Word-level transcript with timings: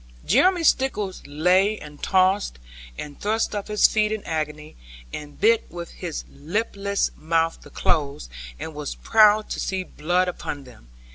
Jeremy 0.25 0.63
Stickles 0.63 1.21
lay 1.27 1.77
and 1.77 2.01
tossed, 2.01 2.57
and 2.97 3.21
thrust 3.21 3.53
up 3.53 3.67
his 3.67 3.87
feet 3.87 4.11
in 4.11 4.23
agony, 4.23 4.75
and 5.13 5.39
bit 5.39 5.63
with 5.69 5.91
his 5.91 6.25
lipless 6.27 7.11
mouth 7.15 7.61
the 7.61 7.69
clothes, 7.69 8.27
and 8.59 8.73
was 8.73 8.95
proud 8.95 9.47
to 9.51 9.59
see 9.59 9.83
blood 9.83 10.27
upon 10.27 10.63
them. 10.63 10.89